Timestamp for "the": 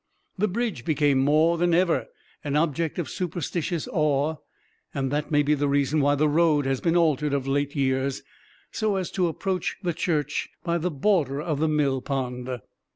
0.35-0.47, 5.53-5.67, 6.15-6.27, 9.83-9.93, 10.79-10.89, 11.59-11.67